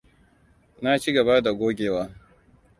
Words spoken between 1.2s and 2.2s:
da gogewa.